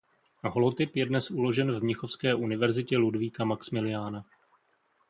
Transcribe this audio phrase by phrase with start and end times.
[0.43, 4.25] Holotyp je dnes uložen v mnichovské Univerzitě Ludvíka Maxmiliána.